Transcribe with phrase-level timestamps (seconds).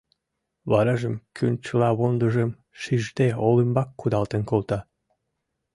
[0.69, 2.49] Варажым кӱнчылавондыжым
[2.81, 4.79] шижде олымбак кудалтен колта.